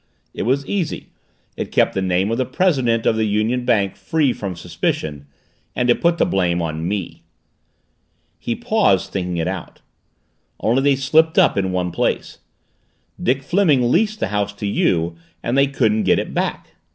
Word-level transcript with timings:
It 0.33 0.47
was 0.49 0.65
easy; 0.65 1.09
it 1.55 1.71
kept 1.71 1.93
the 1.93 2.01
name 2.01 2.31
of 2.31 2.39
the 2.39 2.43
president 2.47 3.05
of 3.05 3.15
the 3.17 3.25
Union 3.27 3.65
Bank 3.65 3.95
free 3.95 4.33
from 4.33 4.55
suspicion 4.55 5.27
and 5.75 5.91
it 5.91 6.01
put 6.01 6.17
the 6.17 6.25
blame 6.25 6.59
on 6.59 6.87
me." 6.87 7.21
He 8.39 8.55
paused, 8.55 9.11
thinking 9.11 9.37
it 9.37 9.47
out. 9.47 9.81
"Only 10.59 10.81
they 10.81 10.95
slipped 10.95 11.37
up 11.37 11.55
in 11.55 11.71
one 11.71 11.91
place. 11.91 12.39
Dick 13.21 13.43
Fleming 13.43 13.91
leased 13.91 14.19
the 14.19 14.29
house 14.29 14.53
to 14.53 14.65
you 14.65 15.17
and 15.43 15.55
they 15.55 15.67
couldn't 15.67 16.05
get 16.05 16.17
it 16.17 16.33
back." 16.33 16.69